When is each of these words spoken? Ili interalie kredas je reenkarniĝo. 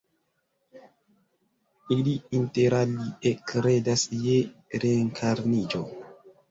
Ili 1.97 2.15
interalie 2.39 3.35
kredas 3.53 4.09
je 4.27 4.43
reenkarniĝo. 4.87 5.89